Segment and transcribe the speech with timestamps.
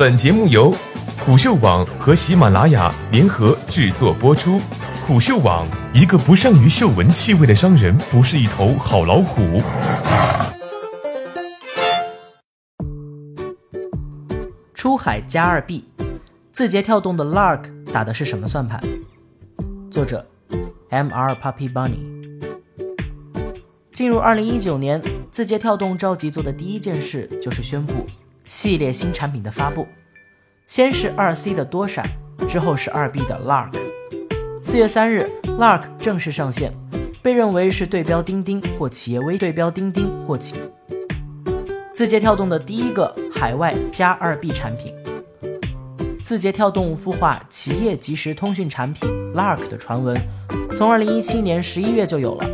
[0.00, 0.74] 本节目由
[1.26, 4.58] 虎嗅网和喜马拉雅联合制作播出。
[5.06, 9.60] 虎嗅网：一个不善于嗅闻气味的商人，不是一头好老虎。
[14.72, 15.84] 出海加二 B，
[16.50, 18.82] 字节跳动的 Lark 打的是什么算盘？
[19.90, 20.26] 作者
[20.88, 21.34] ：M.R.
[21.34, 21.98] Puppy Bunny。
[23.92, 28.06] 进入二零一九年，字节跳动着急做的第一件事就是宣布
[28.50, 29.86] 系列新产品的发布。
[30.66, 32.04] 先是二 C 的多闪，
[32.48, 33.78] 之后是二 B 的 Lark。
[34.60, 35.24] 四月三日
[35.56, 36.72] ，Lark 正式上线，
[37.22, 40.56] 被认为是对标钉钉或企业微对标钉钉或企。
[41.92, 44.92] 字节跳动的第一个海外加二 B 产品。
[46.24, 50.20] 字节跳动孵化企业即时通讯产品 Lark 的传闻，
[50.76, 52.44] 从二零一七年十一月就有了。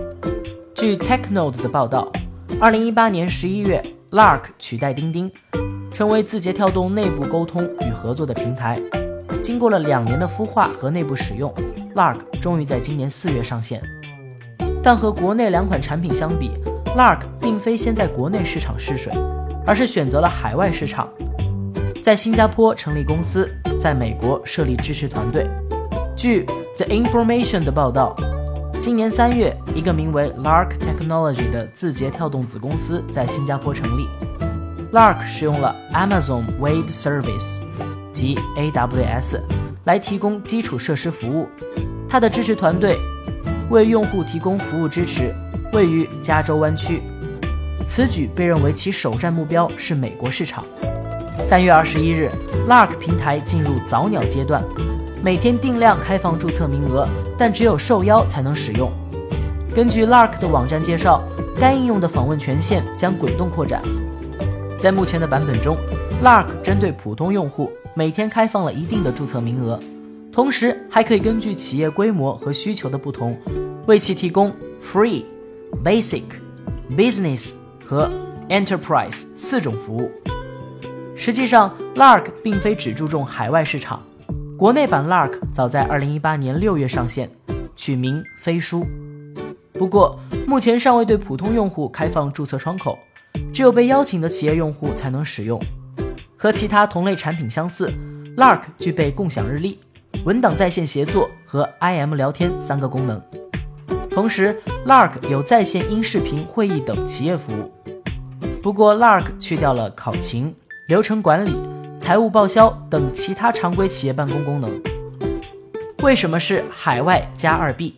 [0.74, 2.12] 据 TechNode 的报道，
[2.60, 5.32] 二零一八年十一月，Lark 取代钉钉，
[5.96, 8.78] 成为字节跳动内部沟通与合作的平台。
[9.42, 11.50] 经过了两年的孵化和内部使用
[11.94, 13.82] ，Lark 终于在今年四月上线。
[14.82, 16.50] 但和国内两款产品相比
[16.98, 19.10] ，Lark 并非先在国内市场试水。
[19.64, 21.08] 而是选择了海外市场，
[22.02, 23.48] 在新加坡成立公司，
[23.80, 25.48] 在美国设立支持团队。
[26.14, 26.44] 据
[26.76, 28.14] The Information 的报道，
[28.78, 34.06] 今年三月，一个名为 Lark Technology 的字节跳动子公司在新加坡成立。
[34.92, 37.58] Lark 使用了 Amazon Web Service
[38.12, 39.40] 及 AWS
[39.84, 41.48] 来提供基础设施服务，
[42.08, 42.96] 它的支持团队
[43.68, 45.34] 为用户提供服务支持，
[45.72, 47.02] 位于加州湾区。
[47.86, 50.64] 此举被认为其首战目标是美国市场。
[51.44, 52.30] 三月二十一日
[52.68, 54.62] ，Lark 平台进入早鸟阶段，
[55.22, 57.06] 每天定量开放注册名额，
[57.36, 58.90] 但只有受邀才能使用。
[59.74, 61.22] 根据 Lark 的网站介绍，
[61.58, 63.82] 该应用的访问权限将滚动扩展。
[64.78, 65.76] 在目前的版本中
[66.22, 69.78] ，Lark 针对普通用户每天开放了一定的注册名额，
[70.32, 73.38] 同时还可以根据企业规模和需求的不同，
[73.86, 74.52] 为其提供
[74.82, 75.24] Free、
[75.84, 76.24] Basic、
[76.96, 77.52] Business。
[77.88, 78.10] 和
[78.48, 80.10] Enterprise 四种服务。
[81.14, 84.02] 实际上，Lark 并非只注重海外市场。
[84.58, 87.30] 国内版 Lark 早在2018年6月上线，
[87.76, 88.84] 取名飞书。
[89.72, 92.96] 不过，目前尚未对普通用户开放注册窗口，
[93.52, 95.60] 只有被邀请的企业用户才能使用。
[96.36, 97.92] 和其他同类产品相似
[98.36, 99.80] ，Lark 具备共享日历、
[100.24, 103.20] 文档在线协作和 IM 聊天三个功能。
[104.08, 104.56] 同时
[104.86, 107.72] ，Lark 有在线音视频会议等企业服务。
[108.62, 110.54] 不过，Lark 去掉了考勤、
[110.86, 111.56] 流程管理、
[111.98, 114.80] 财务报销等其他常规企业办公功能。
[116.04, 117.96] 为什么是海外加二 B？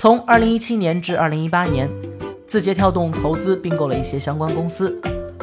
[0.00, 1.90] 从2017年至2018年，
[2.46, 4.98] 字节跳动投资并购了一些相关公司，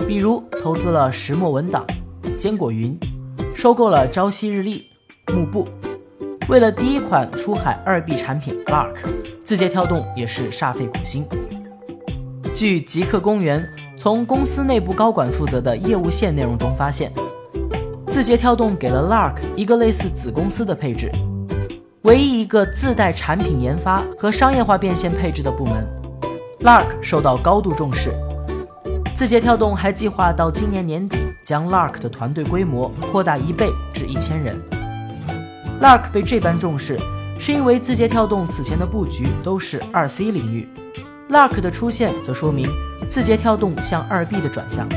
[0.08, 1.86] 比如投资了石墨文档、
[2.40, 2.98] 坚果云，
[3.54, 4.88] 收购了朝夕日历、
[5.32, 5.68] 幕布。
[6.50, 8.96] 为了第一款出海二 B 产品 Lark，
[9.44, 11.24] 字节跳动也是煞费苦心。
[12.56, 13.64] 据极客公园
[13.96, 17.14] 从公司内部高管负责的业务线内容中发现，
[18.08, 21.12] 字节跳动给了 Lark 一个类似子公司的配置，
[22.08, 25.86] 唯一一个自带产品研发和商业化变现配置的部门。
[26.62, 28.14] Lark 受到高度重视，
[29.14, 34.58] 字节跳动还计划到今年年底将 Lark 的团队规模扩大一倍至一千人。
[35.82, 36.98] Lark 被这般重视，
[37.38, 40.66] 是因为字节跳动此前的布局都是二 C 领域
[41.28, 42.70] ，Lark 的出现则说明
[43.10, 44.88] 字节跳动向二 B 的转向。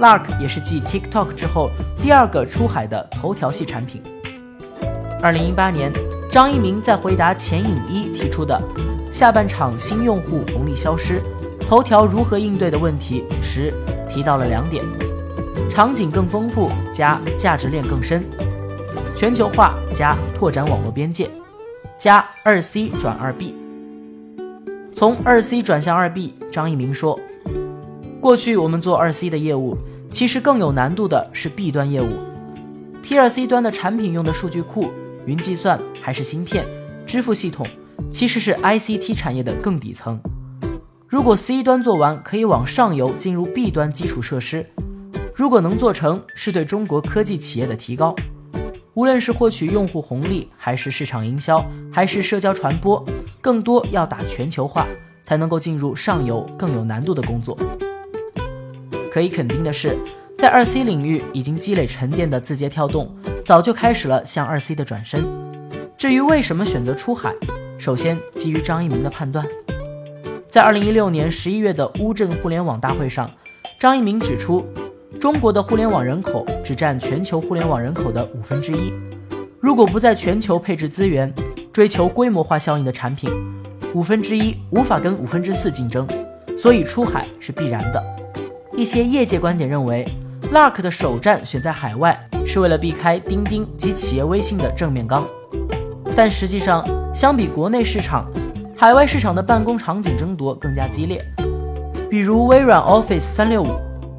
[0.00, 1.68] Lark 也是继 TikTok 之后
[2.00, 4.02] 第二个出海的头条系产品。
[5.20, 5.92] 二零一八年，
[6.32, 8.58] 张一鸣在回答钱颖一提出的
[9.12, 11.20] 下半场新用户红利消失，
[11.60, 13.70] 头条如何应对的问题时，
[14.08, 14.82] 提到了两点：
[15.68, 18.24] 场景更丰富加价值链更深。
[19.14, 21.28] 全球化加拓展网络边界，
[21.98, 23.54] 加二 C 转二 B。
[24.94, 27.20] 从二 C 转向二 B，张一鸣说
[28.22, 29.76] ：“过去我们做二 C 的业务，
[30.10, 32.08] 其实更有难度的是 B 端业务。
[33.02, 34.90] T 二 C 端的产品用的数据库、
[35.26, 36.66] 云计算还是芯片、
[37.06, 37.66] 支付系统，
[38.10, 40.20] 其实是 ICT 产业的更底层。
[41.06, 44.66] 如果 C 端做完，可以往上游进入 B 端基础设施。
[45.34, 48.14] 如果能做成，是对中国科技企业的提高。”
[48.94, 53.02] 无论是获取用户红利，还是市场营销，还是社交传播，
[53.40, 54.86] 更多要打全球化，
[55.24, 57.56] 才能够进入上游更有难度的工作。
[59.10, 59.96] 可以肯定的是，
[60.36, 65.24] 在二 C 领域已经积累沉淀的字节跳动，早就开始了向二 C 的转身。
[65.96, 67.32] 至于为什么选择出海，
[67.78, 69.46] 首先基于张一鸣的判断，
[70.48, 73.30] 在二零一六年十一月的乌镇互联网大会上，
[73.78, 74.64] 张一鸣指出。
[75.20, 78.92] 中国的互联网人口只占全球互联网人口的五分之一。
[79.60, 81.32] 如果不在全球配置资源，
[81.72, 83.30] 追求规模化效应的产品，
[83.94, 86.08] 五分之一无法跟五分之四竞争，
[86.58, 88.02] 所以出海是必然的。
[88.76, 90.04] 一些业界观点认为
[90.52, 95.26] ，Lark 的首站选在海外是为了避开钉钉及企业微信的正面刚，
[96.14, 96.84] 但实际上，
[97.14, 98.30] 相比国内市场，
[98.76, 101.24] 海外市场的办公场景争夺更加激烈。
[102.10, 103.68] 比如微软 Office 三六五、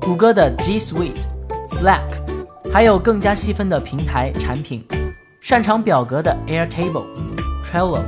[0.01, 1.21] 谷歌的 G Suite、
[1.69, 2.01] Slack，
[2.71, 4.83] 还有更加细分的平台产品。
[5.39, 7.05] 擅长表格的 Airtable、
[7.63, 8.01] Trello，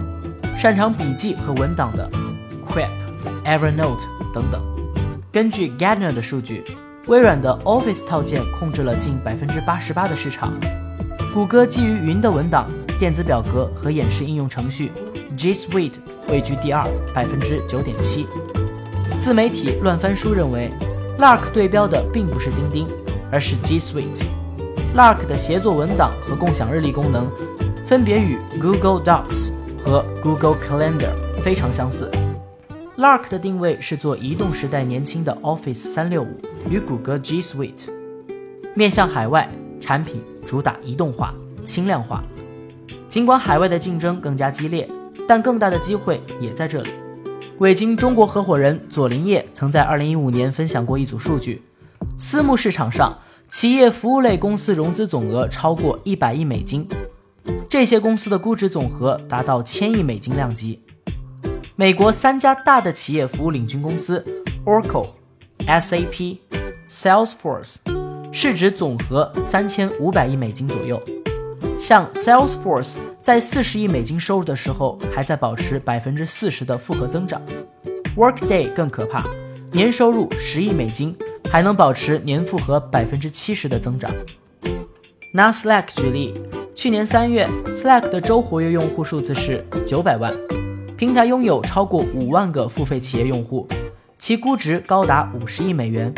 [0.57, 2.09] 擅长笔记和文档的
[2.65, 2.89] Quip、
[3.45, 4.01] Evernote
[4.33, 4.59] 等等。
[5.31, 6.63] 根据 Gartner 的数据，
[7.07, 10.51] 微软的 Office 套件控制了近百分之八十八的市场。
[11.33, 12.67] 谷歌基于云的文档、
[12.97, 14.91] 电子表格和演示应用程序
[15.37, 15.95] G Suite
[16.27, 18.25] 位居第二，百分之九点七。
[19.21, 20.71] 自媒体乱翻书认为
[21.19, 22.87] ，Lark 对标的并不是钉钉，
[23.31, 24.23] 而是 G Suite。
[24.95, 27.29] Lark 的协作文档和共享日历功能，
[27.85, 29.51] 分别与 Google Docs
[29.83, 31.11] 和 Google Calendar
[31.43, 32.09] 非常相似。
[32.97, 36.25] Lark 的定位是做移动时代年轻的 Office 365
[36.69, 37.89] 与谷歌 G Suite，
[38.73, 41.33] 面向海外产品主打移动化、
[41.63, 42.23] 轻量化。
[43.07, 44.89] 尽管海外的竞争更加激烈，
[45.27, 46.89] 但更大的机会也在这里。
[47.59, 51.61] 伟晶中国合伙人左林业曾在2015年分享过一组数据：
[52.17, 53.17] 私募市场上。
[53.47, 56.85] 企业服务类公司融资总额超过一百亿美金，
[57.69, 60.81] 这些公司的估值总和达到千亿美金量级。
[61.75, 64.25] 美国三家大的企业服务领军公司
[64.65, 65.09] Oracle、
[65.59, 66.37] SAP、
[66.89, 67.77] Salesforce
[68.31, 71.01] 市值总和三千五百亿美金左右。
[71.77, 77.41] 像 Salesforce 在四十亿美金收入的时候，还在保持百分之四十的复合增长。
[78.15, 79.23] Workday 更可怕，
[79.71, 81.15] 年收入十亿美金。
[81.47, 84.11] 还能保持年复合百分之七十的增长。
[85.31, 86.33] 拿 Slack 举例，
[86.73, 90.33] 去年三月，Slack 的周活跃用户数字是九百万，
[90.97, 93.65] 平台拥有超过五万个付费企业用户，
[94.25, 96.11] 其估值高达五十亿美元。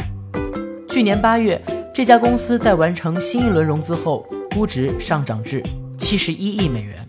[0.88, 1.62] 去年八月，
[1.94, 5.62] 这家公司在完成新一轮融资后，估值上涨至
[5.98, 7.06] 七十一亿美元。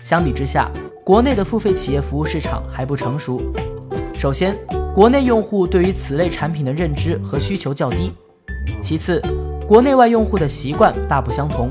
[0.00, 0.68] 相比之下，
[1.04, 3.40] 国内的付费企业服务市场还不成熟。
[4.12, 4.56] 首先，
[4.92, 8.12] 国内用户对于此类产品的认知和需求较低。
[8.82, 9.22] 其次，
[9.68, 11.70] 国内外用户的习惯大不相同。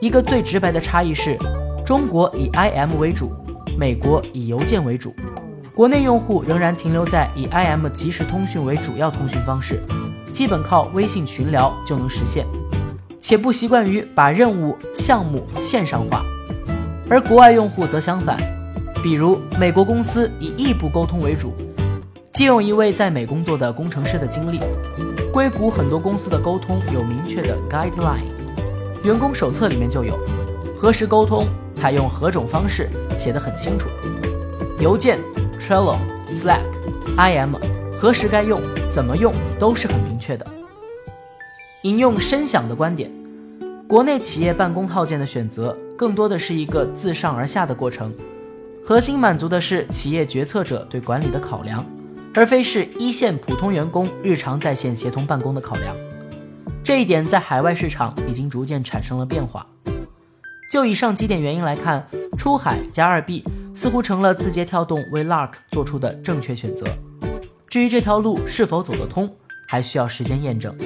[0.00, 1.36] 一个最直白的差异是，
[1.84, 3.32] 中国以 IM 为主，
[3.76, 5.12] 美国以邮件为主。
[5.78, 9.80] 国内用户仍然停留在以 IM 即时通讯为主要通讯方式，
[10.32, 12.44] 基本靠微信群聊就能实现，
[13.20, 16.24] 且不习惯于把任务项目线上化。
[17.08, 18.36] 而国外用户则相反，
[19.04, 21.54] 比如美国公司以异步沟通为主。
[22.32, 24.58] 借用一位在美工作的工程师的经历，
[25.32, 28.26] 硅谷很多公司的沟通有明确的 guideline，
[29.04, 30.18] 员工手册里面就有
[30.76, 33.88] 何时沟通，采用何种方式，写得很清楚。
[34.80, 35.18] 邮件、
[35.58, 35.98] Trello、
[36.32, 36.62] Slack、
[37.16, 37.56] IM，
[37.98, 38.60] 何时该用，
[38.90, 40.46] 怎么用都是很明确的。
[41.82, 43.10] 引用深享的观点，
[43.86, 48.12] 国内企业办公套件的选择更多的是一个自上而下的过程，
[48.84, 51.84] 核心满足的是企业决策者对管理的考量。
[52.34, 55.96] 而非是一线普通员工日常在线协同办公的考量，
[56.84, 59.66] 这一点在海外市场已经逐渐产生了变化。
[60.70, 63.42] 就以上几点原因来看，出海加二 B
[63.78, 66.84] 似乎成了字节跳动为 Lark 做出的正确选择。
[67.68, 69.32] 至于这条路是否走得通，
[69.68, 70.76] 还需要时间验证。